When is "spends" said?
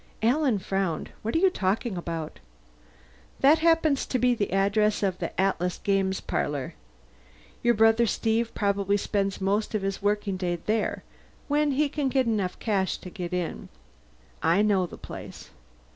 8.97-9.39